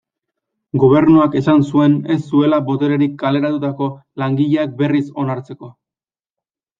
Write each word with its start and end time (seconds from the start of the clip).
Gobernuak 0.83 1.35
esan 1.41 1.65
zuen 1.73 1.97
ez 2.15 2.17
zuela 2.31 2.59
botererik 2.69 3.13
kaleratutako 3.23 3.91
langileak 4.23 4.73
berriz 4.81 5.03
onartzeko. 5.25 5.71